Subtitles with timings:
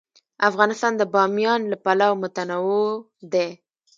[0.49, 2.87] افغانستان د بامیان له پلوه متنوع
[3.33, 3.49] دی.